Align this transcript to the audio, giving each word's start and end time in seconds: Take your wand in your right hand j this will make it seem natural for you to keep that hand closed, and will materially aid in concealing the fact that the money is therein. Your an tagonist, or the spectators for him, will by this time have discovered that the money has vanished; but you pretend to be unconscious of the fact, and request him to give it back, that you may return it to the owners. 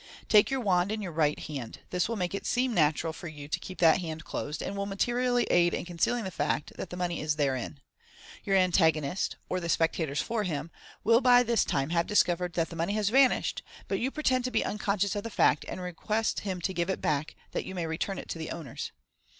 Take 0.27 0.49
your 0.49 0.61
wand 0.61 0.91
in 0.91 1.03
your 1.03 1.11
right 1.11 1.37
hand 1.41 1.75
j 1.75 1.79
this 1.91 2.09
will 2.09 2.15
make 2.15 2.33
it 2.33 2.47
seem 2.47 2.73
natural 2.73 3.13
for 3.13 3.27
you 3.27 3.47
to 3.47 3.59
keep 3.59 3.77
that 3.77 3.99
hand 4.01 4.23
closed, 4.25 4.63
and 4.63 4.75
will 4.75 4.87
materially 4.87 5.43
aid 5.43 5.75
in 5.75 5.85
concealing 5.85 6.23
the 6.23 6.31
fact 6.31 6.73
that 6.75 6.89
the 6.89 6.97
money 6.97 7.21
is 7.21 7.35
therein. 7.35 7.79
Your 8.43 8.55
an 8.55 8.71
tagonist, 8.71 9.35
or 9.47 9.59
the 9.59 9.69
spectators 9.69 10.19
for 10.19 10.41
him, 10.41 10.71
will 11.03 11.21
by 11.21 11.43
this 11.43 11.63
time 11.63 11.91
have 11.91 12.07
discovered 12.07 12.53
that 12.53 12.71
the 12.71 12.75
money 12.75 12.93
has 12.93 13.09
vanished; 13.09 13.61
but 13.87 13.99
you 13.99 14.09
pretend 14.09 14.43
to 14.45 14.49
be 14.49 14.65
unconscious 14.65 15.15
of 15.15 15.21
the 15.21 15.29
fact, 15.29 15.65
and 15.67 15.79
request 15.81 16.39
him 16.39 16.61
to 16.61 16.73
give 16.73 16.89
it 16.89 16.99
back, 16.99 17.35
that 17.51 17.65
you 17.65 17.75
may 17.75 17.85
return 17.85 18.17
it 18.17 18.27
to 18.29 18.39
the 18.39 18.49
owners. 18.49 18.91